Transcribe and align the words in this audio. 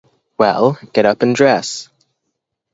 Well, 0.35 0.79
get 0.93 1.05
up 1.05 1.21
and 1.21 1.35
dress. 1.35 1.89